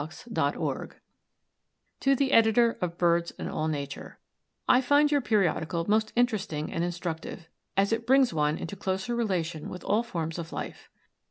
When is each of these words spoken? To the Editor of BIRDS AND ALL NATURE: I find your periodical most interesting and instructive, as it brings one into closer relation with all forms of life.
To 0.01 0.15
the 2.15 2.31
Editor 2.31 2.75
of 2.81 2.97
BIRDS 2.97 3.33
AND 3.37 3.47
ALL 3.51 3.67
NATURE: 3.67 4.17
I 4.67 4.81
find 4.81 5.11
your 5.11 5.21
periodical 5.21 5.87
most 5.87 6.11
interesting 6.15 6.73
and 6.73 6.83
instructive, 6.83 7.47
as 7.77 7.93
it 7.93 8.07
brings 8.07 8.33
one 8.33 8.57
into 8.57 8.75
closer 8.75 9.15
relation 9.15 9.69
with 9.69 9.83
all 9.83 10.01
forms 10.01 10.39
of 10.39 10.51
life. 10.51 10.89